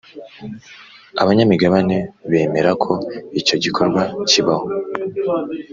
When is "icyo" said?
3.39-3.55